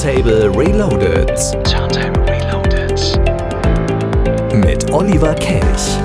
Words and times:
Turntable 0.00 0.48
Reloaded. 0.58 1.28
Turntable 1.62 2.24
Reloaded. 2.26 2.98
Mit 4.54 4.90
Oliver 4.90 5.34
Kelch. 5.34 5.98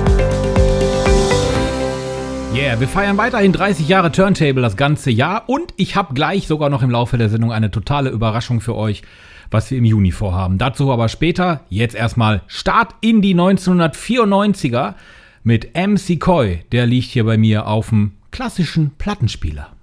Yeah, 2.54 2.78
wir 2.78 2.90
feiern 2.90 3.16
weiterhin 3.16 3.54
30 3.54 3.88
Jahre 3.88 4.12
Turntable 4.12 4.62
das 4.62 4.76
ganze 4.76 5.12
Jahr 5.12 5.48
und 5.48 5.74
ich 5.78 5.96
habe 5.96 6.14
gleich 6.14 6.46
sogar 6.46 6.70
noch 6.70 6.84
im 6.84 6.92
Laufe 6.92 7.18
der 7.18 7.30
Sendung 7.30 7.54
eine 7.54 7.72
totale 7.72 8.10
Überraschung 8.10 8.60
für 8.60 8.76
euch, 8.76 9.02
was 9.50 9.72
wir 9.72 9.78
im 9.78 9.86
Juni 9.86 10.12
vorhaben. 10.12 10.58
Dazu 10.58 10.92
aber 10.92 11.08
später. 11.08 11.62
Jetzt 11.70 11.96
erstmal 11.96 12.42
Start 12.48 12.96
in 13.00 13.22
die 13.22 13.34
1994er 13.34 14.96
mit 15.44 15.74
MC 15.74 16.20
Coy. 16.20 16.66
Der 16.74 16.86
liegt 16.86 17.12
hier 17.12 17.24
bei 17.24 17.38
mir 17.38 17.66
auf 17.66 17.92
dem 17.92 18.12
klassischen 18.30 18.92
Plattenspieler. 18.98 19.75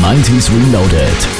90s 0.00 0.50
Reloaded. 0.50 1.35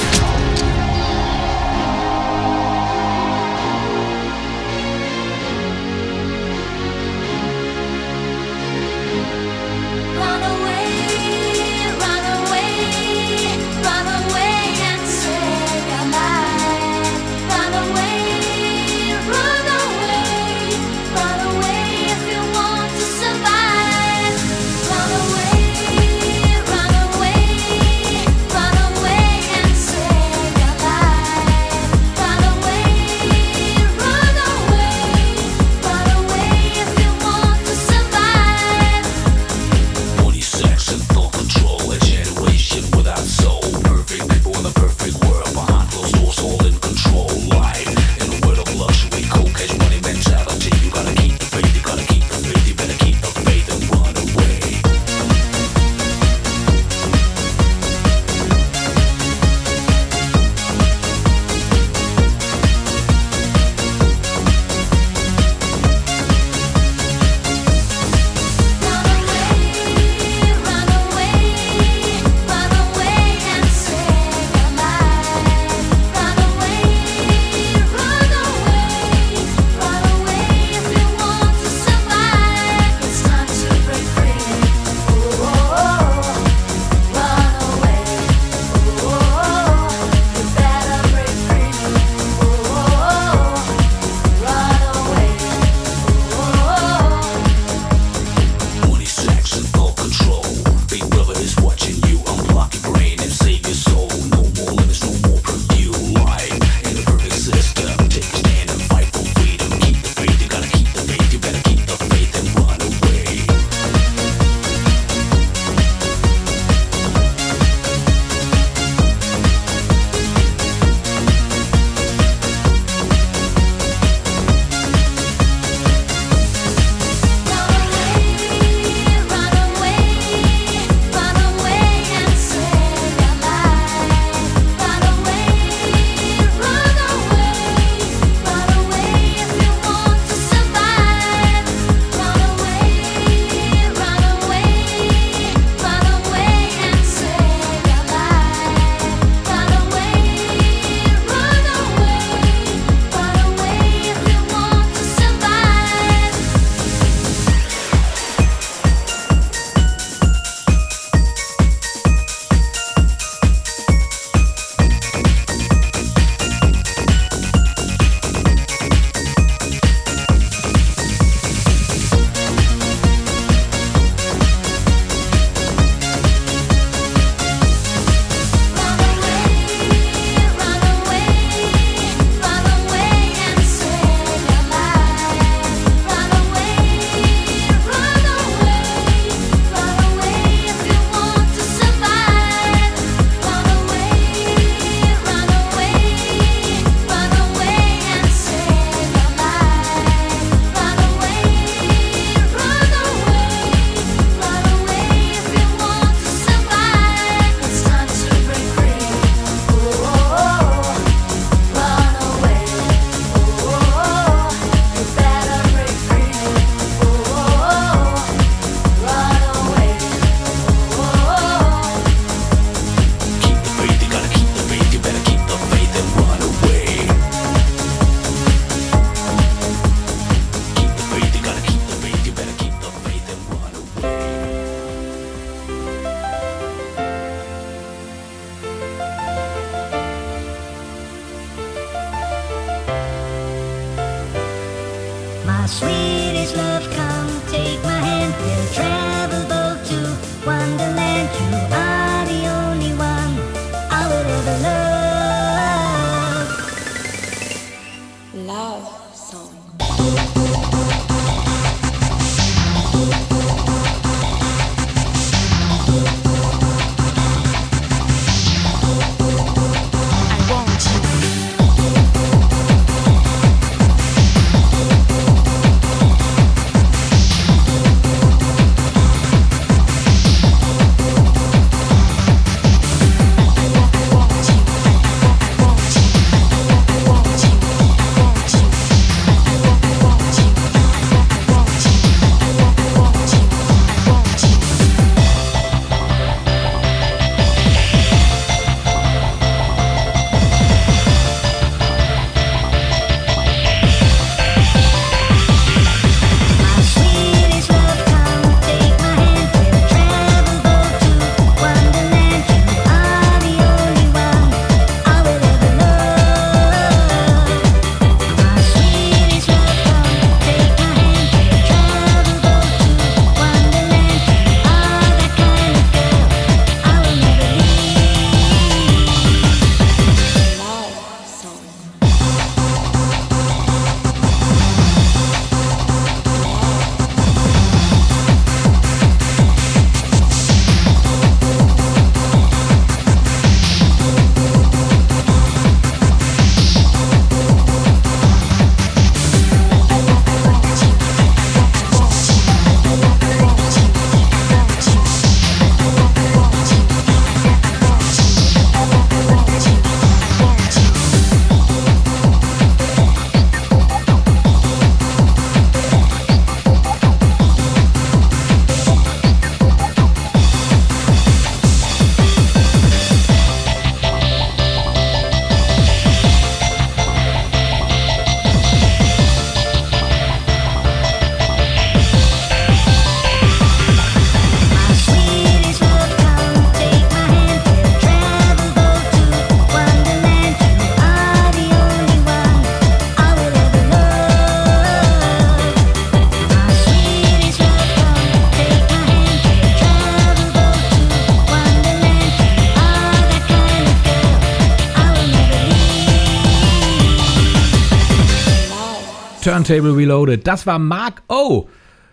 Turntable 409.56 409.96
Reloaded. 409.96 410.46
Das 410.46 410.66
war 410.66 410.78
Mark 410.78 411.22
O. 411.28 411.66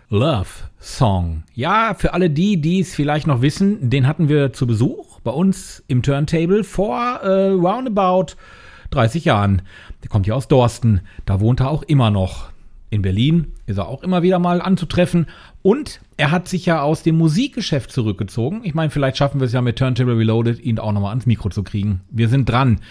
Love 0.10 0.48
Song. 0.80 1.44
Ja, 1.54 1.94
für 1.94 2.14
alle 2.14 2.30
die, 2.30 2.62
die 2.62 2.80
es 2.80 2.96
vielleicht 2.96 3.28
noch 3.28 3.42
wissen, 3.42 3.90
den 3.90 4.08
hatten 4.08 4.30
wir 4.30 4.54
zu 4.54 4.66
Besuch 4.66 5.20
bei 5.26 5.32
uns 5.32 5.84
im 5.90 6.04
Turntable 6.04 6.64
vor 6.64 7.20
äh, 7.22 7.50
roundabout 7.50 8.38
30 8.92 9.26
Jahren. 9.26 9.62
Der 10.02 10.10
kommt 10.10 10.26
ja 10.26 10.36
aus 10.36 10.48
Dorsten. 10.48 11.02
Da 11.26 11.42
wohnt 11.42 11.60
er 11.60 11.70
auch 11.70 11.84
immer 11.84 12.12
noch. 12.12 12.50
In 12.90 13.02
Berlin 13.02 13.52
ist 13.66 13.78
er 13.78 13.88
auch 13.88 14.04
immer 14.04 14.22
wieder 14.24 14.40
mal 14.40 14.62
anzutreffen. 14.62 15.28
Und 15.62 16.02
er 16.18 16.32
hat 16.32 16.48
sich 16.48 16.66
ja 16.66 16.82
aus 16.82 17.04
dem 17.04 17.18
Musikgeschäft 17.18 17.92
zurückgezogen. 17.92 18.62
Ich 18.64 18.74
meine, 18.74 18.90
vielleicht 18.90 19.18
schaffen 19.18 19.40
wir 19.40 19.46
es 19.46 19.54
ja 19.54 19.62
mit 19.62 19.78
Turntable 19.78 20.18
Reloaded, 20.18 20.60
ihn 20.60 20.80
auch 20.80 20.92
nochmal 20.92 21.12
ans 21.12 21.26
Mikro 21.26 21.50
zu 21.50 21.64
kriegen. 21.64 22.02
Wir 22.10 22.28
sind 22.28 22.50
dran. 22.50 22.82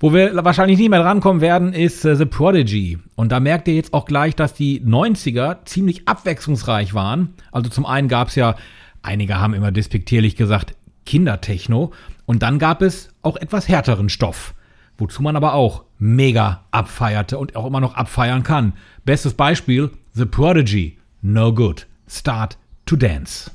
Wo 0.00 0.14
wir 0.14 0.34
wahrscheinlich 0.44 0.78
nicht 0.78 0.88
mehr 0.88 1.02
drankommen 1.02 1.42
werden, 1.42 1.74
ist 1.74 2.04
äh, 2.04 2.16
The 2.16 2.24
Prodigy. 2.24 2.98
Und 3.16 3.32
da 3.32 3.40
merkt 3.40 3.68
ihr 3.68 3.74
jetzt 3.74 3.92
auch 3.92 4.06
gleich, 4.06 4.34
dass 4.34 4.54
die 4.54 4.80
90er 4.80 5.64
ziemlich 5.66 6.08
abwechslungsreich 6.08 6.94
waren. 6.94 7.34
Also 7.52 7.68
zum 7.68 7.84
einen 7.84 8.08
gab 8.08 8.28
es 8.28 8.34
ja, 8.34 8.56
einige 9.02 9.38
haben 9.38 9.52
immer 9.52 9.72
despektierlich 9.72 10.36
gesagt, 10.36 10.74
Kindertechno. 11.04 11.92
Und 12.24 12.42
dann 12.42 12.58
gab 12.58 12.80
es 12.80 13.10
auch 13.20 13.36
etwas 13.36 13.68
härteren 13.68 14.08
Stoff. 14.08 14.54
Wozu 14.96 15.22
man 15.22 15.36
aber 15.36 15.54
auch 15.54 15.84
mega 15.98 16.64
abfeierte 16.70 17.36
und 17.36 17.56
auch 17.56 17.66
immer 17.66 17.80
noch 17.80 17.94
abfeiern 17.94 18.42
kann. 18.42 18.74
Bestes 19.04 19.34
Beispiel, 19.34 19.90
The 20.16 20.26
Prodigy. 20.26 21.00
No 21.24 21.50
good. 21.50 21.82
Start 22.06 22.54
to 22.86 22.96
dance. 22.96 23.50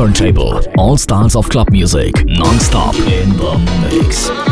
Turntable. 0.00 0.58
All 0.78 0.96
styles 0.96 1.36
of 1.36 1.50
club 1.50 1.68
music. 1.68 2.24
Non-stop 2.24 2.94
in 2.94 3.36
the 3.36 3.58
mix. 3.82 4.49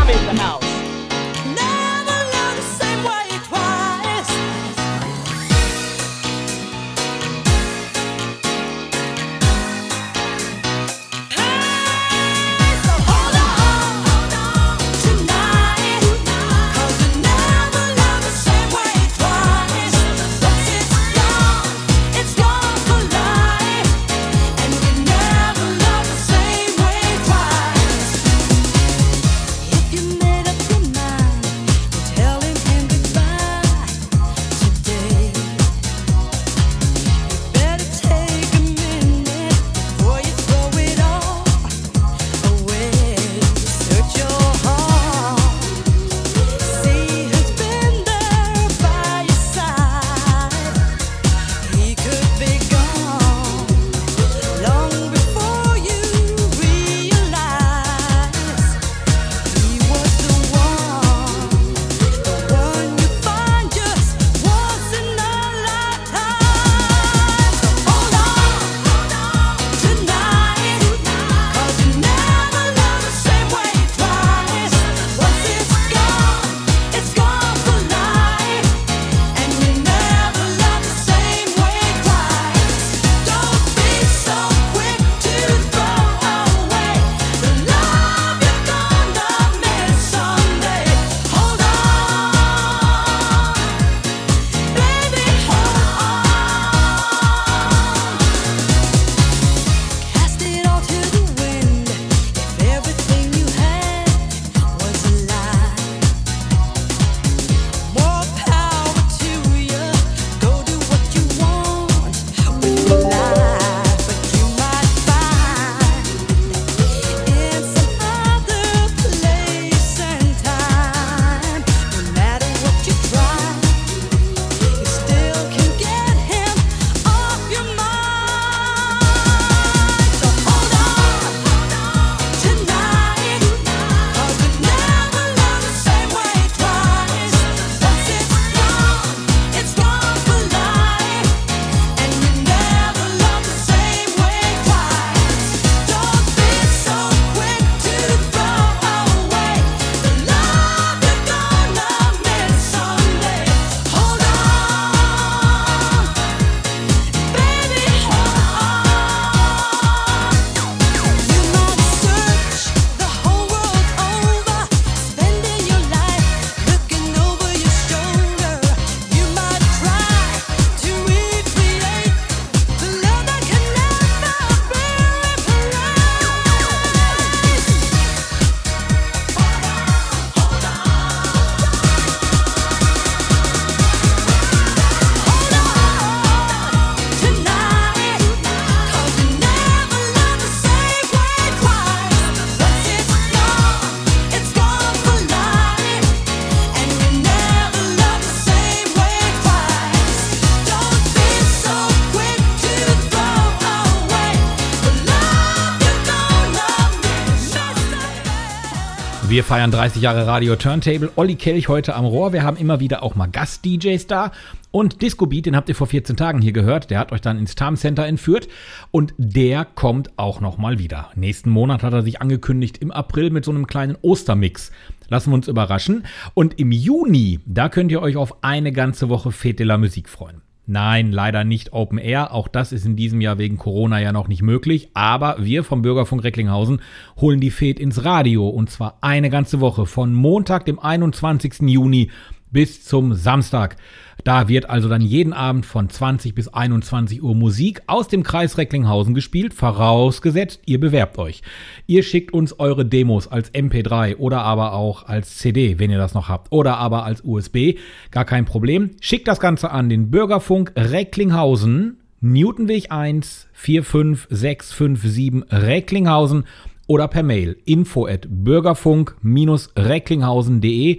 Wir 209.38 209.45
feiern 209.45 209.71
30 209.71 210.02
Jahre 210.02 210.26
Radio 210.26 210.57
Turntable. 210.57 211.12
Olli 211.14 211.37
Kelch 211.37 211.68
heute 211.68 211.95
am 211.95 212.04
Rohr. 212.04 212.33
Wir 212.33 212.42
haben 212.42 212.57
immer 212.57 212.80
wieder 212.80 213.04
auch 213.04 213.14
mal 213.14 213.28
Gast-DJs 213.28 214.09
da. 214.09 214.33
Und 214.73 215.00
Disco 215.00 215.26
Beat, 215.26 215.47
den 215.47 215.54
habt 215.54 215.68
ihr 215.68 215.76
vor 215.76 215.87
14 215.87 216.16
Tagen 216.16 216.42
hier 216.42 216.50
gehört. 216.50 216.90
Der 216.90 216.99
hat 216.99 217.12
euch 217.12 217.21
dann 217.21 217.38
ins 217.38 217.54
Time 217.54 217.76
Center 217.76 218.04
entführt. 218.04 218.49
Und 218.90 219.14
der 219.16 219.64
kommt 219.64 220.11
auch 220.18 220.40
nochmal 220.40 220.80
wieder. 220.80 221.12
Nächsten 221.14 221.50
Monat 221.50 221.85
hat 221.85 221.92
er 221.92 222.02
sich 222.02 222.21
angekündigt 222.21 222.78
im 222.78 222.90
April 222.90 223.30
mit 223.30 223.45
so 223.45 223.52
einem 223.52 223.68
kleinen 223.68 223.97
Ostermix. 224.02 224.73
Lassen 225.07 225.30
wir 225.30 225.35
uns 225.37 225.47
überraschen. 225.47 226.04
Und 226.35 226.59
im 226.59 226.73
Juni, 226.73 227.38
da 227.47 227.68
könnt 227.68 227.92
ihr 227.92 228.02
euch 228.02 228.16
auf 228.16 228.42
eine 228.42 228.73
ganze 228.73 229.09
Woche 229.09 229.30
Fete 229.30 229.62
la 229.62 229.78
Musik 229.78 230.09
freuen. 230.09 230.42
Nein, 230.71 231.13
leider 231.13 231.45
nicht 231.45 231.73
Open 231.73 231.97
Air. 231.97 232.35
Auch 232.35 232.47
das 232.47 232.73
ist 232.73 232.85
in 232.85 232.95
diesem 232.95 233.23
Jahr 233.23 233.39
wegen 233.39 233.57
Corona 233.57 234.01
ja 234.01 234.13
noch 234.13 234.29
nicht 234.29 234.43
möglich. 234.43 234.91
Aber 234.93 235.37
wir 235.39 235.65
vom 235.65 235.81
Bürgerfunk 235.81 236.23
Recklinghausen 236.23 236.83
holen 237.19 237.41
die 237.41 237.51
Fed 237.51 237.81
ins 237.81 238.05
Radio. 238.05 238.47
Und 238.51 238.69
zwar 238.69 238.99
eine 239.01 239.31
ganze 239.31 239.61
Woche. 239.63 239.87
Von 239.87 240.13
Montag, 240.13 240.67
dem 240.67 240.79
21. 240.79 241.61
Juni 241.63 242.11
bis 242.50 242.85
zum 242.85 243.14
Samstag. 243.14 243.76
Da 244.25 244.49
wird 244.49 244.69
also 244.69 244.88
dann 244.88 245.00
jeden 245.00 245.33
Abend 245.33 245.64
von 245.64 245.88
20 245.88 246.35
bis 246.35 246.49
21 246.49 247.23
Uhr 247.23 247.35
Musik 247.35 247.83
aus 247.87 248.09
dem 248.09 248.25
Kreis 248.25 248.59
Recklinghausen 248.59 249.14
gespielt, 249.14 249.55
vorausgesetzt, 249.55 250.61
ihr 250.67 250.81
bewerbt 250.81 251.19
euch. 251.19 251.43
Ihr 251.87 252.02
schickt 252.02 252.33
uns 252.33 252.59
eure 252.59 252.85
Demos 252.85 253.28
als 253.28 253.55
MP3 253.55 254.17
oder 254.17 254.43
aber 254.43 254.73
auch 254.73 255.07
als 255.07 255.38
CD, 255.38 255.78
wenn 255.78 255.90
ihr 255.90 255.99
das 255.99 256.14
noch 256.14 256.28
habt, 256.28 256.50
oder 256.50 256.78
aber 256.78 257.05
als 257.05 257.23
USB, 257.25 257.78
gar 258.11 258.25
kein 258.25 258.45
Problem. 258.45 258.90
Schickt 259.00 259.28
das 259.28 259.40
Ganze 259.40 259.71
an 259.71 259.88
den 259.88 260.11
Bürgerfunk 260.11 260.73
Recklinghausen, 260.76 261.99
Newtonweg 262.21 262.90
1 262.90 263.47
45657 263.52 265.45
Recklinghausen 265.52 266.45
oder 266.88 267.07
per 267.07 267.23
Mail 267.23 267.57
info 267.64 268.07
at 268.07 268.26
bürgerfunk-recklinghausen.de 268.28 270.99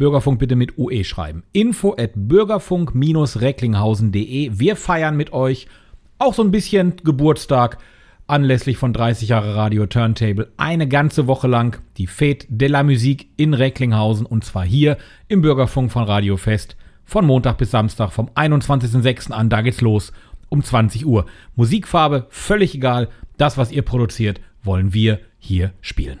Bürgerfunk 0.00 0.38
bitte 0.38 0.56
mit 0.56 0.78
UE 0.78 1.04
schreiben. 1.04 1.42
Info 1.52 1.94
at 1.94 2.12
bürgerfunk-recklinghausen.de. 2.14 4.52
Wir 4.54 4.76
feiern 4.76 5.14
mit 5.14 5.34
euch 5.34 5.66
auch 6.18 6.32
so 6.32 6.42
ein 6.42 6.50
bisschen 6.50 6.94
Geburtstag 7.04 7.76
anlässlich 8.26 8.78
von 8.78 8.94
30 8.94 9.28
Jahre 9.28 9.54
Radio 9.54 9.84
Turntable. 9.84 10.50
Eine 10.56 10.88
ganze 10.88 11.26
Woche 11.26 11.48
lang 11.48 11.82
die 11.98 12.08
Fête 12.08 12.46
de 12.48 12.68
la 12.68 12.82
Musique 12.82 13.26
in 13.36 13.52
Recklinghausen 13.52 14.24
und 14.24 14.42
zwar 14.42 14.64
hier 14.64 14.96
im 15.28 15.42
Bürgerfunk 15.42 15.92
von 15.92 16.04
Radio 16.04 16.38
Fest 16.38 16.78
von 17.04 17.26
Montag 17.26 17.58
bis 17.58 17.70
Samstag 17.70 18.10
vom 18.10 18.30
21.06. 18.30 19.32
an. 19.32 19.50
Da 19.50 19.60
geht's 19.60 19.82
los 19.82 20.14
um 20.48 20.64
20 20.64 21.04
Uhr. 21.04 21.26
Musikfarbe 21.56 22.26
völlig 22.30 22.74
egal. 22.74 23.10
Das, 23.36 23.58
was 23.58 23.70
ihr 23.70 23.82
produziert, 23.82 24.40
wollen 24.62 24.94
wir 24.94 25.20
hier 25.38 25.72
spielen. 25.82 26.20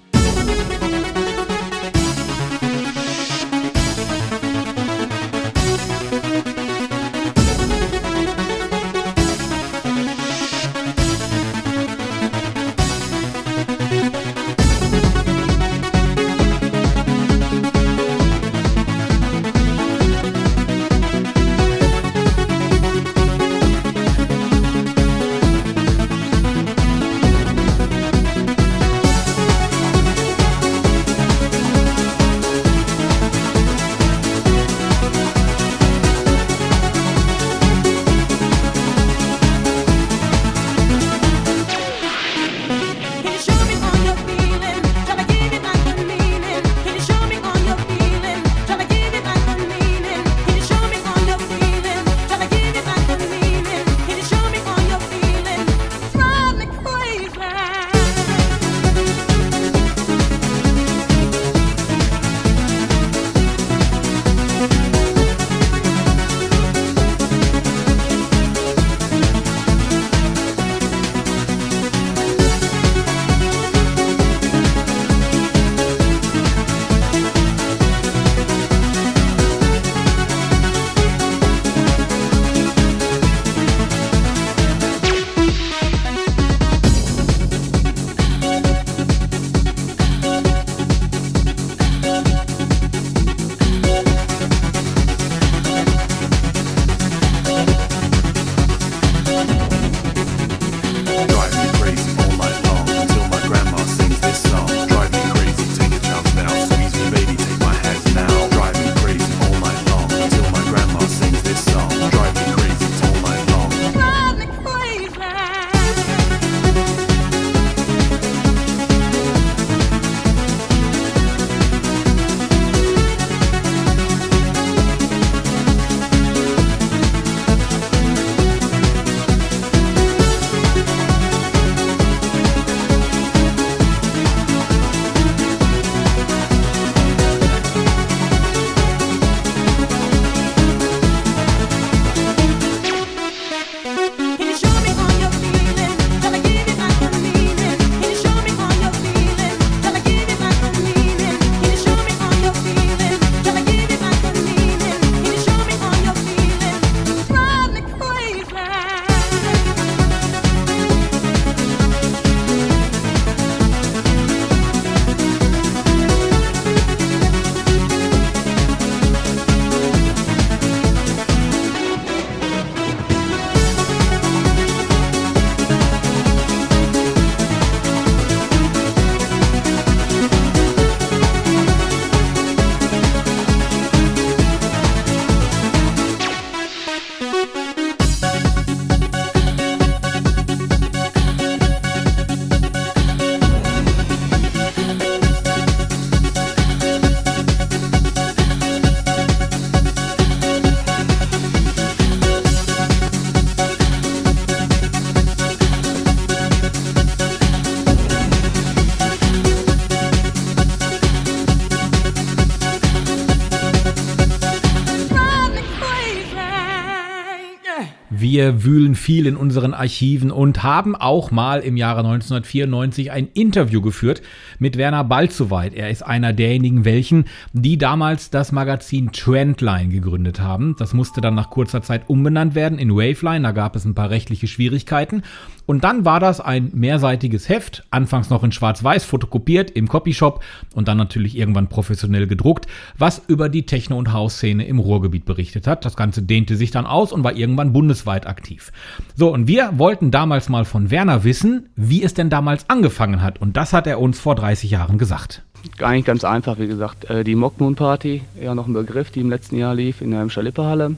Wir 218.41 218.63
wühlen 218.63 218.95
viel 218.95 219.27
in 219.27 219.37
unseren 219.37 219.75
Archiven 219.75 220.31
und 220.31 220.63
haben 220.63 220.95
auch 220.95 221.29
mal 221.29 221.59
im 221.59 221.77
Jahre 221.77 221.99
1994 221.99 223.11
ein 223.11 223.27
Interview 223.35 223.81
geführt 223.81 224.23
mit 224.61 224.77
Werner 224.77 225.03
Balzowait. 225.03 225.73
Er 225.73 225.89
ist 225.89 226.03
einer 226.03 226.33
derjenigen 226.33 226.85
welchen, 226.85 227.25
die 227.51 227.77
damals 227.77 228.29
das 228.29 228.51
Magazin 228.51 229.11
Trendline 229.11 229.89
gegründet 229.89 230.39
haben. 230.39 230.75
Das 230.77 230.93
musste 230.93 231.19
dann 231.19 231.35
nach 231.35 231.49
kurzer 231.49 231.81
Zeit 231.81 232.03
umbenannt 232.07 232.53
werden 232.53 232.77
in 232.77 232.91
Waveline. 232.91 233.41
Da 233.41 233.51
gab 233.51 233.75
es 233.75 233.85
ein 233.85 233.95
paar 233.95 234.11
rechtliche 234.11 234.47
Schwierigkeiten. 234.47 235.23
Und 235.65 235.83
dann 235.83 236.05
war 236.05 236.19
das 236.19 236.41
ein 236.41 236.69
mehrseitiges 236.73 237.49
Heft, 237.49 237.85
anfangs 237.91 238.29
noch 238.29 238.43
in 238.43 238.51
Schwarz-Weiß 238.51 239.03
fotokopiert 239.05 239.71
im 239.71 239.87
Copyshop 239.87 240.43
und 240.75 240.87
dann 240.87 240.97
natürlich 240.97 241.37
irgendwann 241.37 241.69
professionell 241.69 242.27
gedruckt, 242.27 242.67
was 242.97 243.21
über 243.27 243.49
die 243.49 243.65
Techno- 243.65 243.97
und 243.97 244.11
House-Szene 244.11 244.65
im 244.65 244.79
Ruhrgebiet 244.79 245.25
berichtet 245.25 245.67
hat. 245.67 245.85
Das 245.85 245.95
Ganze 245.95 246.21
dehnte 246.21 246.55
sich 246.55 246.71
dann 246.71 246.85
aus 246.85 247.11
und 247.11 247.23
war 247.23 247.35
irgendwann 247.35 247.73
bundesweit 247.73 248.27
aktiv. 248.27 248.71
So, 249.15 249.33
und 249.33 249.47
wir 249.47 249.71
wollten 249.77 250.11
damals 250.11 250.49
mal 250.49 250.65
von 250.65 250.91
Werner 250.91 251.23
wissen, 251.23 251.69
wie 251.75 252.03
es 252.03 252.13
denn 252.13 252.29
damals 252.29 252.69
angefangen 252.69 253.21
hat. 253.21 253.39
Und 253.39 253.57
das 253.57 253.73
hat 253.73 253.87
er 253.87 253.99
uns 253.99 254.19
vor 254.19 254.35
30 254.51 254.71
Jahren 254.71 254.97
gesagt. 254.97 255.43
Eigentlich 255.79 256.05
ganz 256.05 256.25
einfach, 256.25 256.59
wie 256.59 256.67
gesagt. 256.67 257.09
Äh, 257.09 257.23
die 257.23 257.35
Mockmoon 257.35 257.75
Party, 257.75 258.21
ja 258.39 258.53
noch 258.53 258.67
ein 258.67 258.73
Begriff, 258.73 259.09
die 259.09 259.21
im 259.21 259.29
letzten 259.29 259.55
Jahr 259.55 259.73
lief 259.73 260.01
in 260.01 260.11
der 260.11 260.19
Hemmscher 260.19 260.43
Lippehalle 260.43 260.95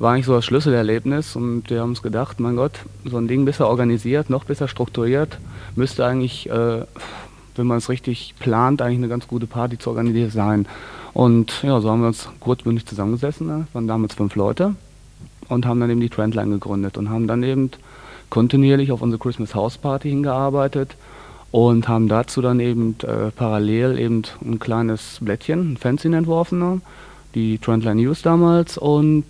war 0.00 0.12
eigentlich 0.12 0.26
so 0.26 0.34
das 0.34 0.44
Schlüsselerlebnis 0.44 1.36
und 1.36 1.70
wir 1.70 1.80
haben 1.80 1.90
uns 1.90 2.02
gedacht, 2.02 2.40
mein 2.40 2.56
Gott, 2.56 2.80
so 3.04 3.16
ein 3.16 3.28
Ding 3.28 3.44
besser 3.44 3.68
organisiert, 3.68 4.28
noch 4.28 4.42
besser 4.42 4.66
strukturiert, 4.66 5.38
müsste 5.76 6.04
eigentlich, 6.04 6.50
äh, 6.50 6.82
wenn 7.54 7.66
man 7.66 7.78
es 7.78 7.88
richtig 7.88 8.34
plant, 8.40 8.82
eigentlich 8.82 8.98
eine 8.98 9.08
ganz 9.08 9.28
gute 9.28 9.46
Party 9.46 9.78
zu 9.78 9.90
organisieren 9.90 10.30
sein. 10.30 10.66
Und 11.12 11.62
ja, 11.62 11.80
so 11.80 11.88
haben 11.90 12.00
wir 12.00 12.08
uns 12.08 12.28
kurzbündig 12.40 12.86
zusammengesessen, 12.86 13.46
ne? 13.46 13.66
waren 13.72 13.86
damals 13.86 14.14
fünf 14.14 14.34
Leute 14.34 14.74
und 15.48 15.64
haben 15.64 15.78
dann 15.78 15.90
eben 15.90 16.00
die 16.00 16.10
Trendline 16.10 16.50
gegründet 16.50 16.98
und 16.98 17.08
haben 17.08 17.28
dann 17.28 17.44
eben 17.44 17.70
kontinuierlich 18.30 18.90
auf 18.90 19.00
unsere 19.00 19.20
Christmas 19.20 19.54
House 19.54 19.78
Party 19.78 20.10
hingearbeitet 20.10 20.96
und 21.54 21.86
haben 21.86 22.08
dazu 22.08 22.42
dann 22.42 22.58
eben 22.58 22.96
äh, 23.04 23.30
parallel 23.30 23.96
eben 23.96 24.22
ein 24.44 24.58
kleines 24.58 25.18
Blättchen, 25.20 25.74
ein 25.74 25.76
Fanzine 25.76 26.16
entworfen, 26.16 26.58
ne? 26.58 26.80
die 27.36 27.58
Trendline 27.58 28.02
News 28.02 28.22
damals 28.22 28.76
und 28.76 29.26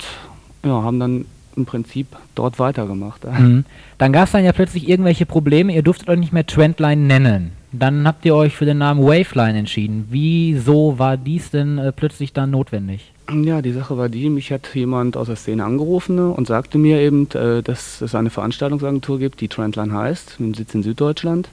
ja, 0.65 0.71
haben 0.71 0.99
dann 0.99 1.27
im 1.55 1.67
Prinzip 1.67 2.07
dort 2.35 2.59
weitergemacht. 2.59 3.25
Mhm. 3.39 3.67
Dann 3.99 4.15
gab 4.15 4.25
es 4.25 4.33
dann 4.33 4.43
ja 4.43 4.53
plötzlich 4.53 4.89
irgendwelche 4.89 5.27
Probleme, 5.27 5.75
ihr 5.75 5.83
durftet 5.83 6.09
euch 6.09 6.19
nicht 6.19 6.33
mehr 6.33 6.47
Trendline 6.47 7.03
nennen. 7.03 7.53
Dann 7.73 8.07
habt 8.09 8.25
ihr 8.25 8.35
euch 8.35 8.57
für 8.57 8.65
den 8.65 8.79
Namen 8.79 9.03
Waveline 9.03 9.59
entschieden. 9.59 10.07
Wieso 10.09 10.99
war 10.99 11.19
dies 11.19 11.51
denn 11.51 11.77
äh, 11.77 11.93
plötzlich 11.93 12.33
dann 12.33 12.51
notwendig? 12.53 13.13
Ja, 13.31 13.61
die 13.61 13.73
Sache 13.73 13.99
war 13.99 14.09
die, 14.09 14.31
mich 14.31 14.51
hat 14.51 14.75
jemand 14.75 15.19
aus 15.19 15.27
der 15.27 15.37
Szene 15.37 15.63
angerufen 15.63 16.17
ne, 16.17 16.31
und 16.31 16.47
sagte 16.47 16.79
mir 16.79 17.01
eben, 17.01 17.29
äh, 17.35 17.63
dass 17.63 18.01
es 18.01 18.15
eine 18.15 18.31
Veranstaltungsagentur 18.31 19.19
gibt, 19.19 19.43
die 19.43 19.49
Trendline 19.49 19.93
heißt, 19.93 20.41
mit 20.41 20.57
Sitz 20.57 20.75
in 20.75 20.83
Süddeutschland 20.83 21.51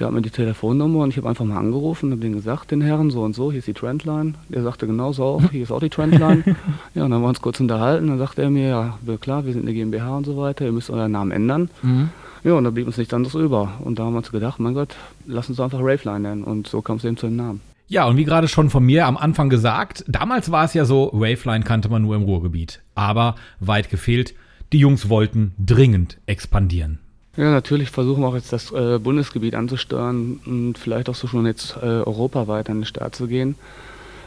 gab 0.00 0.12
mir 0.12 0.22
die 0.22 0.30
Telefonnummer 0.30 1.00
und 1.00 1.10
ich 1.10 1.18
habe 1.18 1.28
einfach 1.28 1.44
mal 1.44 1.58
angerufen, 1.58 2.10
habe 2.10 2.20
denen 2.20 2.34
gesagt, 2.34 2.70
den 2.70 2.80
Herren, 2.80 3.10
so 3.10 3.22
und 3.22 3.34
so, 3.34 3.52
hier 3.52 3.58
ist 3.58 3.68
die 3.68 3.74
Trendline. 3.74 4.34
Der 4.48 4.62
sagte 4.62 4.86
genauso 4.86 5.24
auch, 5.24 5.50
hier 5.50 5.62
ist 5.62 5.70
auch 5.70 5.80
die 5.80 5.90
Trendline. 5.90 6.42
ja, 6.94 7.04
und 7.04 7.10
dann 7.10 7.14
haben 7.14 7.22
wir 7.22 7.28
uns 7.28 7.42
kurz 7.42 7.60
unterhalten, 7.60 8.08
dann 8.08 8.18
sagte 8.18 8.42
er 8.42 8.50
mir, 8.50 8.68
ja, 8.68 8.98
klar, 9.20 9.44
wir 9.44 9.52
sind 9.52 9.62
eine 9.62 9.74
GmbH 9.74 10.16
und 10.16 10.24
so 10.24 10.38
weiter, 10.38 10.64
ihr 10.64 10.72
müsst 10.72 10.88
euren 10.90 11.12
Namen 11.12 11.30
ändern. 11.30 11.68
Mhm. 11.82 12.08
Ja, 12.42 12.54
und 12.54 12.64
da 12.64 12.70
blieb 12.70 12.86
uns 12.86 12.96
nichts 12.96 13.12
anderes 13.12 13.34
über. 13.34 13.74
Und 13.80 13.98
da 13.98 14.04
haben 14.04 14.14
wir 14.14 14.18
uns 14.18 14.32
gedacht, 14.32 14.58
mein 14.58 14.72
Gott, 14.72 14.96
lass 15.26 15.50
uns 15.50 15.60
einfach 15.60 15.80
Raveline 15.80 16.20
nennen. 16.20 16.44
Und 16.44 16.66
so 16.66 16.80
kam 16.80 16.96
es 16.96 17.04
eben 17.04 17.18
zu 17.18 17.26
dem 17.26 17.36
Namen. 17.36 17.60
Ja, 17.86 18.06
und 18.06 18.16
wie 18.16 18.24
gerade 18.24 18.48
schon 18.48 18.70
von 18.70 18.84
mir 18.84 19.06
am 19.06 19.18
Anfang 19.18 19.50
gesagt, 19.50 20.04
damals 20.08 20.50
war 20.50 20.64
es 20.64 20.72
ja 20.72 20.86
so, 20.86 21.10
Waveline 21.12 21.64
kannte 21.64 21.90
man 21.90 22.00
nur 22.00 22.16
im 22.16 22.22
Ruhrgebiet. 22.22 22.80
Aber 22.94 23.34
weit 23.58 23.90
gefehlt, 23.90 24.34
die 24.72 24.78
Jungs 24.78 25.10
wollten 25.10 25.52
dringend 25.58 26.16
expandieren. 26.24 27.00
Ja, 27.36 27.50
natürlich 27.50 27.90
versuchen 27.90 28.22
wir 28.22 28.28
auch 28.28 28.34
jetzt 28.34 28.52
das 28.52 28.72
äh, 28.72 28.98
Bundesgebiet 28.98 29.54
anzusteuern 29.54 30.40
und 30.44 30.78
vielleicht 30.78 31.08
auch 31.08 31.14
so 31.14 31.28
schon 31.28 31.46
jetzt 31.46 31.76
äh, 31.76 31.86
europaweit 31.86 32.68
an 32.68 32.78
den 32.78 32.84
Start 32.84 33.14
zu 33.14 33.28
gehen. 33.28 33.54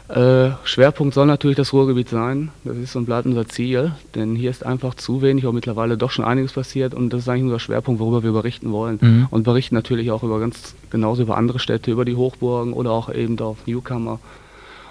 Äh, 0.08 0.50
Schwerpunkt 0.64 1.14
soll 1.14 1.26
natürlich 1.26 1.56
das 1.56 1.72
Ruhrgebiet 1.72 2.10
sein. 2.10 2.50
Das 2.64 2.76
ist 2.76 2.94
und 2.94 3.06
bleibt 3.06 3.26
unser 3.26 3.46
Ziel, 3.46 3.92
denn 4.14 4.36
hier 4.36 4.50
ist 4.50 4.64
einfach 4.64 4.94
zu 4.94 5.22
wenig, 5.22 5.46
auch 5.46 5.52
mittlerweile 5.52 5.96
doch 5.96 6.10
schon 6.10 6.24
einiges 6.24 6.52
passiert 6.52 6.94
und 6.94 7.10
das 7.10 7.20
ist 7.20 7.28
eigentlich 7.28 7.44
unser 7.44 7.60
Schwerpunkt, 7.60 8.00
worüber 8.00 8.22
wir 8.22 8.32
berichten 8.32 8.70
wollen. 8.70 8.98
Mhm. 9.00 9.28
Und 9.30 9.44
berichten 9.44 9.74
natürlich 9.74 10.10
auch 10.10 10.22
über 10.22 10.40
ganz 10.40 10.74
genauso 10.90 11.22
über 11.22 11.36
andere 11.38 11.58
Städte, 11.58 11.90
über 11.90 12.04
die 12.04 12.16
Hochburgen 12.16 12.74
oder 12.74 12.90
auch 12.90 13.12
eben 13.12 13.38
auf 13.40 13.66
Newcomer 13.66 14.18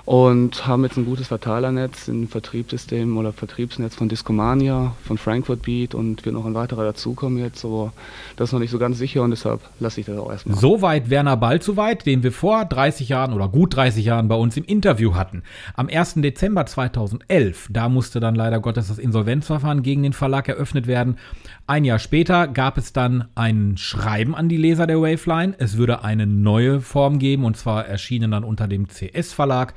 und 0.06 0.68
haben 0.68 0.84
jetzt 0.84 0.98
ein 0.98 1.06
gutes 1.06 1.28
Verteilernetz, 1.28 2.10
ein 2.10 2.28
Vertriebssystem 2.28 3.16
oder 3.18 3.32
Vertriebsnetz 3.32 3.96
von 3.96 4.10
Discomania, 4.10 4.96
von 5.06 5.18
Frankfurt 5.18 5.62
Beat 5.62 5.96
und 5.96 6.26
wird 6.26 6.36
noch 6.36 6.46
ein 6.46 6.56
weiterer 6.56 6.84
dazukommen 6.84 7.40
jetzt, 7.40 7.64
aber 7.64 7.94
das 8.36 8.50
ist 8.50 8.54
noch 8.54 8.60
nicht 8.60 8.72
so 8.72 8.80
ganz 8.80 8.98
sicher 8.98 9.24
und 9.24 9.32
deshalb 9.32 9.62
lasse 9.80 10.02
ich 10.02 10.06
das 10.06 10.18
auch 10.18 10.30
erstmal. 10.30 10.58
Soweit 10.58 11.10
Werner 11.10 11.38
Balzowait, 11.38 12.06
den 12.06 12.22
wir 12.22 12.34
vor 12.34 12.66
30 12.66 13.08
Jahren 13.08 13.32
oder 13.32 13.48
gut 13.48 13.78
30 13.78 14.04
Jahren 14.04 14.28
bei 14.28 14.36
uns 14.36 14.58
im 14.58 14.66
Interview 14.66 15.16
hatten. 15.16 15.44
Am 15.76 15.88
1. 15.88 16.16
Dezember 16.16 16.66
2011, 16.66 17.70
da 17.72 17.88
musste 17.88 18.20
dann 18.20 18.36
leider 18.36 18.60
Gottes 18.60 18.90
das 18.90 19.00
Insolvenzverfahren 19.00 19.84
gegen 19.84 20.04
den 20.04 20.14
Verlag 20.14 20.50
eröffnet 20.50 20.86
werden. 20.86 21.18
Ein 21.66 21.86
Jahr 21.86 22.00
später 22.00 22.50
gab 22.50 22.78
es 22.78 22.92
dann 22.92 23.30
ein 23.36 23.78
Schreiben 23.78 24.36
an 24.36 24.50
die 24.50 24.58
Leser 24.58 24.86
der 24.86 25.00
Waveline. 25.00 25.56
Es 25.60 25.78
würde 25.78 26.04
eine 26.04 26.28
neue 26.28 26.82
Form 26.82 27.20
geben 27.20 27.46
und 27.46 27.56
zwar 27.56 27.86
erschienen 27.86 28.32
dann 28.32 28.44
unter 28.44 28.68
dem 28.68 28.90
CS 28.90 29.32
Verlag. 29.32 29.74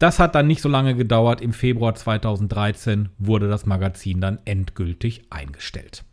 Das 0.00 0.18
hat 0.18 0.34
dann 0.34 0.46
nicht 0.46 0.62
so 0.62 0.68
lange 0.70 0.94
gedauert. 0.94 1.42
Im 1.42 1.52
Februar 1.52 1.94
2013 1.94 3.10
wurde 3.18 3.48
das 3.48 3.66
Magazin 3.66 4.22
dann 4.22 4.38
endgültig 4.46 5.24
eingestellt. 5.28 6.04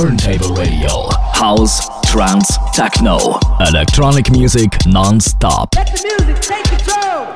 Turntable 0.00 0.54
Radio. 0.54 1.10
House, 1.34 1.86
trance, 2.06 2.56
techno. 2.72 3.38
Electronic 3.68 4.30
music 4.30 4.86
non-stop. 4.86 5.74
Let 5.76 5.88
the 5.88 6.16
music 6.16 6.40
take 6.40 6.64
control. 6.64 7.34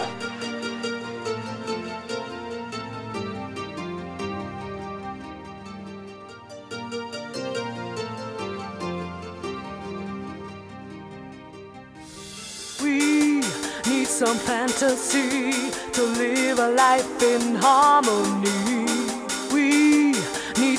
We 12.83 13.42
need 13.90 14.07
some 14.07 14.38
fantasy 14.38 15.70
to 15.92 16.03
live 16.03 16.59
a 16.61 16.70
life 16.70 17.22
in 17.22 17.57
harmony 17.57 18.74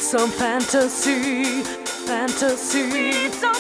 some 0.06 0.30
fantasy, 0.30 1.64
fantasy. 1.64 3.55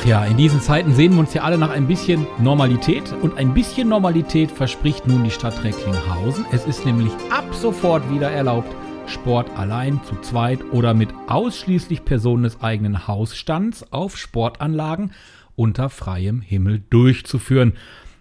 Ach 0.00 0.06
ja, 0.06 0.24
in 0.24 0.36
diesen 0.36 0.60
Zeiten 0.60 0.94
sehen 0.94 1.14
wir 1.14 1.18
uns 1.18 1.34
ja 1.34 1.42
alle 1.42 1.58
nach 1.58 1.70
ein 1.70 1.88
bisschen 1.88 2.24
Normalität 2.38 3.12
und 3.20 3.36
ein 3.36 3.52
bisschen 3.52 3.88
Normalität 3.88 4.48
verspricht 4.48 5.08
nun 5.08 5.24
die 5.24 5.30
Stadt 5.32 5.64
Recklinghausen. 5.64 6.46
Es 6.52 6.66
ist 6.66 6.86
nämlich 6.86 7.10
ab 7.30 7.52
sofort 7.52 8.08
wieder 8.08 8.30
erlaubt, 8.30 8.72
Sport 9.08 9.50
allein, 9.56 10.00
zu 10.04 10.14
zweit 10.20 10.60
oder 10.70 10.94
mit 10.94 11.08
ausschließlich 11.26 12.04
Personen 12.04 12.44
des 12.44 12.62
eigenen 12.62 13.08
Hausstands 13.08 13.92
auf 13.92 14.16
Sportanlagen 14.16 15.10
unter 15.56 15.90
freiem 15.90 16.42
Himmel 16.42 16.80
durchzuführen. 16.90 17.72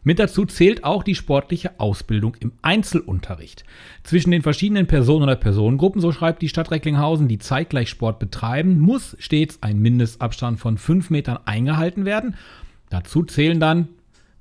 Mit 0.07 0.19
dazu 0.19 0.45
zählt 0.45 0.85
auch 0.85 1.03
die 1.03 1.15
sportliche 1.15 1.81
Ausbildung 1.81 2.37
im 2.39 2.53
Einzelunterricht. 2.61 3.65
Zwischen 4.03 4.31
den 4.31 4.41
verschiedenen 4.41 4.87
Personen 4.87 5.23
oder 5.23 5.35
Personengruppen, 5.35 5.99
so 5.99 6.13
schreibt 6.13 6.41
die 6.41 6.47
Stadt 6.47 6.71
Recklinghausen, 6.71 7.27
die 7.27 7.39
zeitgleich 7.39 7.89
Sport 7.89 8.17
betreiben, 8.17 8.79
muss 8.79 9.17
stets 9.19 9.61
ein 9.61 9.79
Mindestabstand 9.79 10.61
von 10.61 10.77
5 10.77 11.09
Metern 11.09 11.39
eingehalten 11.43 12.05
werden. 12.05 12.35
Dazu 12.89 13.23
zählen 13.23 13.59
dann, 13.59 13.89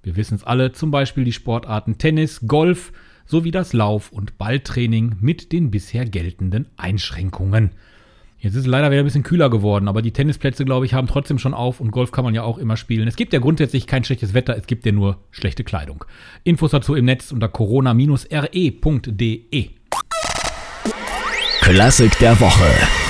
wir 0.05 0.15
wissen 0.15 0.37
es 0.37 0.45
alle, 0.45 0.71
zum 0.71 0.93
Beispiel 0.93 1.25
die 1.25 1.33
Sportarten 1.33 1.99
Tennis, 1.99 2.43
Golf 2.47 2.93
sowie 3.27 3.51
das 3.51 3.73
Lauf- 3.73 4.13
und 4.13 4.39
Balltraining 4.39 5.17
mit 5.19 5.51
den 5.51 5.73
bisher 5.73 6.05
geltenden 6.05 6.67
Einschränkungen. 6.77 7.73
Jetzt 8.39 8.55
ist 8.55 8.61
es 8.61 8.67
leider 8.67 8.91
wieder 8.91 9.01
ein 9.01 9.05
bisschen 9.07 9.23
kühler 9.23 9.49
geworden, 9.49 9.89
aber 9.89 10.03
die 10.03 10.13
Tennisplätze, 10.13 10.65
glaube 10.65 10.85
ich, 10.85 10.93
haben 10.95 11.07
trotzdem 11.07 11.39
schon 11.39 11.55
auf 11.55 11.81
und 11.81 11.91
Golf 11.91 12.13
kann 12.13 12.25
man 12.25 12.35
ja 12.35 12.43
auch 12.43 12.59
immer 12.59 12.77
spielen. 12.77 13.09
Es 13.09 13.17
gibt 13.17 13.33
ja 13.33 13.39
grundsätzlich 13.39 13.87
kein 13.87 14.05
schlechtes 14.05 14.35
Wetter, 14.35 14.57
es 14.57 14.67
gibt 14.67 14.85
ja 14.85 14.93
nur 14.93 15.19
schlechte 15.31 15.65
Kleidung. 15.65 16.05
Infos 16.45 16.71
dazu 16.71 16.95
im 16.95 17.07
Netz 17.07 17.33
unter 17.33 17.49
corona-re.de. 17.49 18.11
Klassik 21.63 22.19
der 22.19 22.39
Woche. 22.39 23.06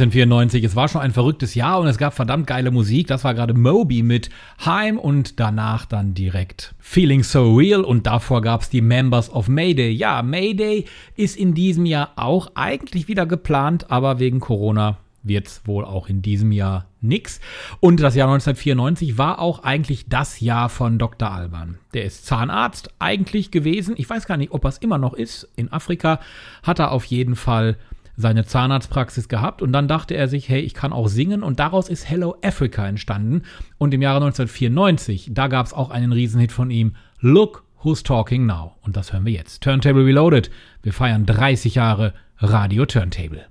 1994, 0.00 0.62
es 0.62 0.76
war 0.76 0.88
schon 0.88 1.00
ein 1.00 1.12
verrücktes 1.12 1.54
Jahr 1.54 1.80
und 1.80 1.88
es 1.88 1.98
gab 1.98 2.14
verdammt 2.14 2.46
geile 2.46 2.70
Musik. 2.70 3.08
Das 3.08 3.24
war 3.24 3.34
gerade 3.34 3.54
Moby 3.54 4.02
mit 4.02 4.30
Heim 4.64 4.98
und 4.98 5.40
danach 5.40 5.86
dann 5.86 6.14
direkt 6.14 6.74
Feeling 6.78 7.24
So 7.24 7.56
Real 7.56 7.82
und 7.82 8.06
davor 8.06 8.40
gab 8.40 8.62
es 8.62 8.70
die 8.70 8.80
Members 8.80 9.30
of 9.32 9.48
Mayday. 9.48 9.90
Ja, 9.90 10.22
Mayday 10.22 10.84
ist 11.16 11.36
in 11.36 11.54
diesem 11.54 11.84
Jahr 11.84 12.12
auch 12.16 12.52
eigentlich 12.54 13.08
wieder 13.08 13.26
geplant, 13.26 13.90
aber 13.90 14.20
wegen 14.20 14.38
Corona 14.38 14.98
wird's 15.22 15.62
wohl 15.64 15.84
auch 15.84 16.08
in 16.08 16.22
diesem 16.22 16.52
Jahr 16.52 16.86
nix. 17.00 17.40
Und 17.80 18.00
das 18.00 18.14
Jahr 18.14 18.28
1994 18.28 19.18
war 19.18 19.40
auch 19.40 19.62
eigentlich 19.62 20.08
das 20.08 20.40
Jahr 20.40 20.68
von 20.68 20.98
Dr. 20.98 21.30
Alban. 21.30 21.78
Der 21.94 22.04
ist 22.04 22.26
Zahnarzt 22.26 22.90
eigentlich 22.98 23.50
gewesen. 23.50 23.94
Ich 23.98 24.08
weiß 24.08 24.26
gar 24.26 24.36
nicht, 24.36 24.52
ob 24.52 24.64
er 24.64 24.68
es 24.68 24.78
immer 24.78 24.98
noch 24.98 25.14
ist. 25.14 25.48
In 25.56 25.72
Afrika 25.72 26.20
hat 26.62 26.78
er 26.78 26.92
auf 26.92 27.04
jeden 27.04 27.36
Fall 27.36 27.76
seine 28.18 28.44
Zahnarztpraxis 28.44 29.28
gehabt 29.28 29.62
und 29.62 29.72
dann 29.72 29.86
dachte 29.86 30.14
er 30.14 30.26
sich, 30.26 30.48
hey, 30.48 30.60
ich 30.60 30.74
kann 30.74 30.92
auch 30.92 31.06
singen 31.06 31.44
und 31.44 31.60
daraus 31.60 31.88
ist 31.88 32.10
Hello 32.10 32.36
Africa 32.42 32.86
entstanden 32.86 33.42
und 33.78 33.94
im 33.94 34.02
Jahre 34.02 34.16
1994, 34.16 35.30
da 35.32 35.46
gab 35.46 35.66
es 35.66 35.72
auch 35.72 35.90
einen 35.90 36.12
Riesenhit 36.12 36.50
von 36.50 36.70
ihm, 36.70 36.96
Look 37.20 37.64
Who's 37.82 38.02
Talking 38.02 38.44
Now 38.44 38.74
und 38.82 38.96
das 38.96 39.12
hören 39.12 39.24
wir 39.24 39.32
jetzt. 39.32 39.62
Turntable 39.62 40.04
Reloaded, 40.04 40.50
wir 40.82 40.92
feiern 40.92 41.26
30 41.26 41.76
Jahre 41.76 42.12
Radio 42.38 42.86
Turntable. 42.86 43.46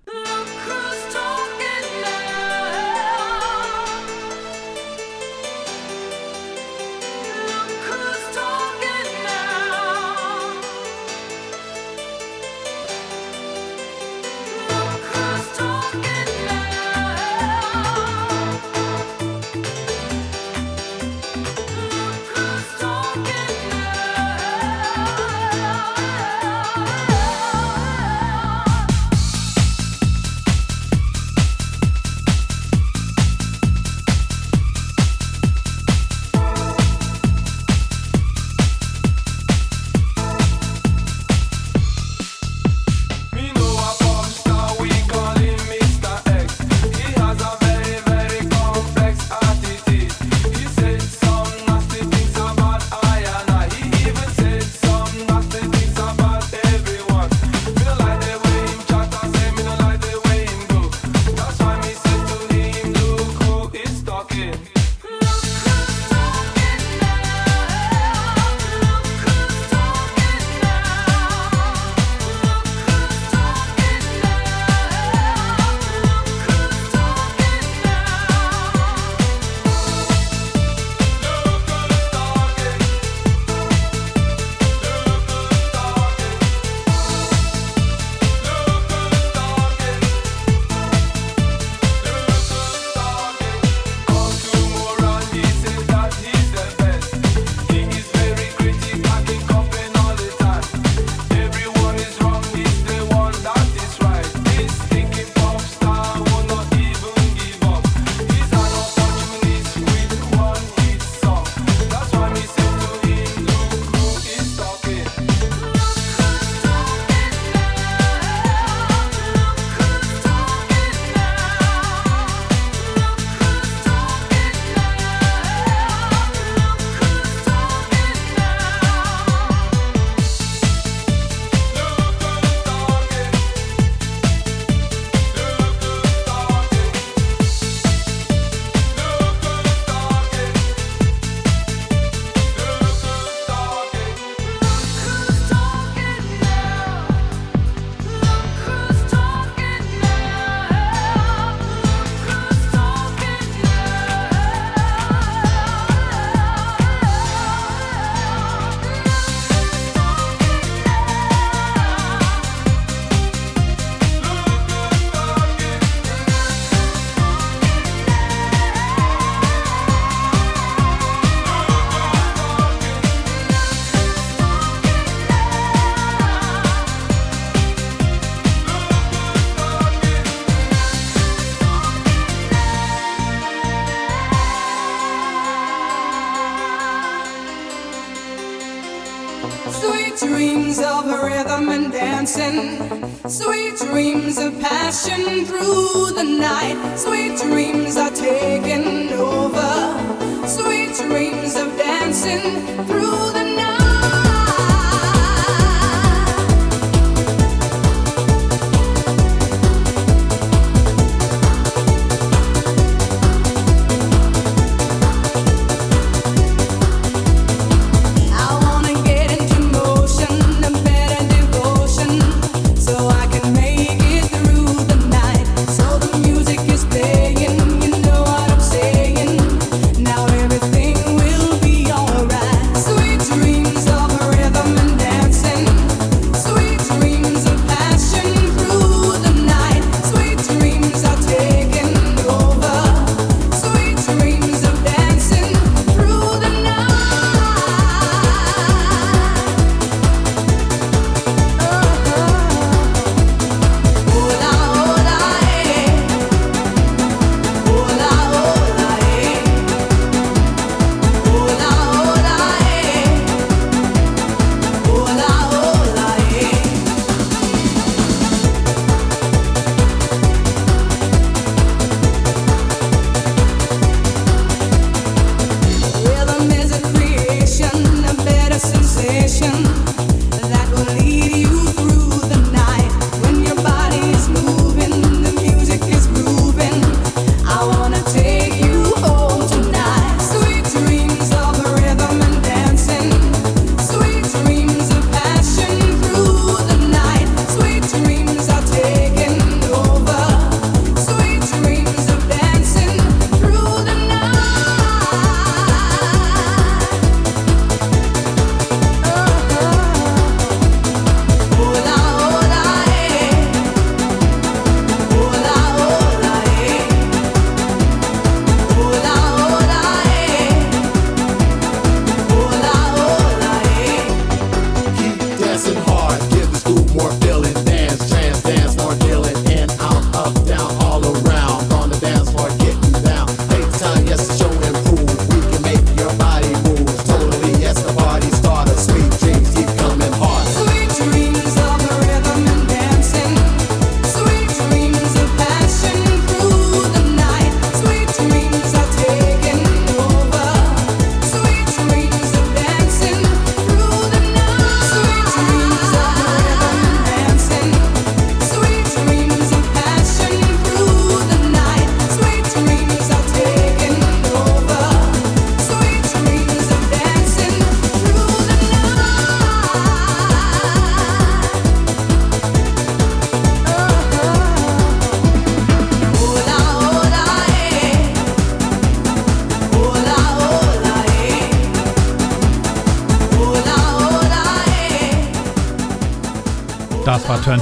Sweet 189.71 190.17
dreams 190.17 190.79
of 190.79 191.05
rhythm 191.05 191.69
and 191.69 191.91
dancing. 191.91 192.79
Sweet 193.27 193.75
dreams 193.77 194.37
of 194.37 194.59
passion 194.59 195.45
through 195.45 196.11
the 196.15 196.23
night. 196.23 196.77
Sweet 196.97 197.37
dreams 197.37 197.97
are 197.97 198.11
taking 198.11 199.11
over. 199.13 200.47
Sweet 200.47 200.95
dreams 200.95 201.55
of 201.55 201.77
dancing 201.77 202.85
through 202.85 203.26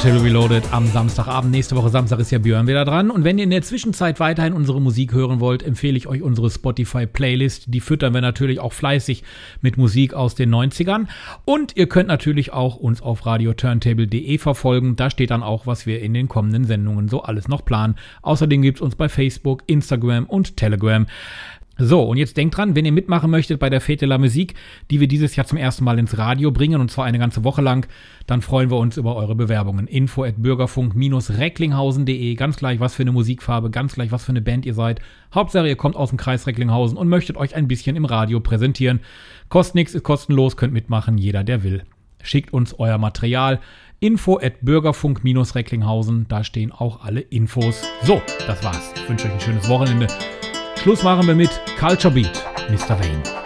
Turntable 0.05 0.27
Reloaded 0.27 0.63
am 0.71 0.85
Samstagabend. 0.85 1.49
Nächste 1.49 1.75
Woche 1.75 1.89
Samstag 1.89 2.19
ist 2.19 2.29
ja 2.29 2.37
Björn 2.37 2.67
wieder 2.67 2.85
dran. 2.85 3.09
Und 3.09 3.23
wenn 3.23 3.39
ihr 3.39 3.43
in 3.43 3.49
der 3.49 3.63
Zwischenzeit 3.63 4.19
weiterhin 4.19 4.53
unsere 4.53 4.79
Musik 4.79 5.13
hören 5.13 5.39
wollt, 5.39 5.63
empfehle 5.63 5.97
ich 5.97 6.05
euch 6.05 6.21
unsere 6.21 6.51
Spotify-Playlist. 6.51 7.73
Die 7.73 7.79
füttern 7.79 8.13
wir 8.13 8.21
natürlich 8.21 8.59
auch 8.59 8.71
fleißig 8.71 9.23
mit 9.61 9.79
Musik 9.79 10.13
aus 10.13 10.35
den 10.35 10.53
90ern. 10.53 11.07
Und 11.43 11.75
ihr 11.75 11.89
könnt 11.89 12.07
natürlich 12.07 12.53
auch 12.53 12.75
uns 12.75 13.01
auf 13.01 13.25
radioturntable.de 13.25 14.37
verfolgen. 14.37 14.95
Da 14.95 15.09
steht 15.09 15.31
dann 15.31 15.41
auch, 15.41 15.65
was 15.65 15.87
wir 15.87 15.99
in 16.03 16.13
den 16.13 16.27
kommenden 16.27 16.65
Sendungen 16.65 17.09
so 17.09 17.23
alles 17.23 17.47
noch 17.47 17.65
planen. 17.65 17.95
Außerdem 18.21 18.61
gibt 18.61 18.77
es 18.77 18.81
uns 18.83 18.95
bei 18.95 19.09
Facebook, 19.09 19.63
Instagram 19.65 20.25
und 20.25 20.55
Telegram. 20.55 21.07
So, 21.77 22.03
und 22.03 22.17
jetzt 22.17 22.37
denkt 22.37 22.55
dran, 22.55 22.73
wenn 22.73 22.85
ihr 22.85 22.93
mitmachen 22.93 23.29
möchtet 23.29 23.59
bei 23.59 23.69
der 23.69 23.81
Fete 23.81 24.05
la 24.05 24.17
Musique, 24.17 24.55
die 24.89 25.01
wir 25.01 25.09
dieses 25.09 25.35
Jahr 25.35 25.45
zum 25.45 25.57
ersten 25.57 25.83
Mal 25.83 25.99
ins 25.99 26.17
Radio 26.17 26.51
bringen, 26.51 26.79
und 26.79 26.89
zwar 26.89 27.03
eine 27.03 27.19
ganze 27.19 27.43
Woche 27.43 27.61
lang, 27.61 27.85
dann 28.27 28.41
freuen 28.41 28.69
wir 28.69 28.77
uns 28.77 28.95
über 28.95 29.15
eure 29.17 29.35
Bewerbungen. 29.35 29.87
Info 29.87 30.23
at 30.23 30.35
bürgerfunk-recklinghausen.de, 30.37 32.35
ganz 32.35 32.55
gleich, 32.55 32.79
was 32.79 32.95
für 32.95 33.03
eine 33.03 33.11
Musikfarbe, 33.11 33.71
ganz 33.71 33.95
gleich, 33.95 34.11
was 34.11 34.23
für 34.23 34.31
eine 34.31 34.41
Band 34.41 34.65
ihr 34.65 34.73
seid. 34.73 35.01
Hauptsache, 35.33 35.67
ihr 35.67 35.75
kommt 35.75 35.97
aus 35.97 36.09
dem 36.09 36.17
Kreis 36.17 36.47
Recklinghausen 36.47 36.97
und 36.97 37.09
möchtet 37.09 37.35
euch 37.35 37.55
ein 37.55 37.67
bisschen 37.67 37.97
im 37.97 38.05
Radio 38.05 38.39
präsentieren. 38.39 39.01
Kostet 39.49 39.75
nichts, 39.75 39.95
ist 39.95 40.03
kostenlos, 40.03 40.55
könnt 40.55 40.73
mitmachen, 40.73 41.17
jeder, 41.17 41.43
der 41.43 41.63
will. 41.63 41.83
Schickt 42.23 42.53
uns 42.53 42.73
euer 42.79 42.97
Material. 42.97 43.59
Info 43.99 44.39
at 44.41 44.61
bürgerfunk-recklinghausen, 44.61 46.27
da 46.29 46.43
stehen 46.45 46.71
auch 46.71 47.03
alle 47.03 47.19
Infos. 47.19 47.83
So, 48.03 48.21
das 48.47 48.63
war's. 48.63 48.93
Ich 48.95 49.09
wünsche 49.09 49.27
euch 49.27 49.33
ein 49.33 49.39
schönes 49.41 49.67
Wochenende. 49.67 50.07
Schluss 50.85 51.01
machen 51.01 51.25
wir 51.25 51.33
mit 51.33 51.49
Culture 51.79 52.13
Beat, 52.13 52.43
Mr. 52.69 52.99
Wayne. 52.99 53.44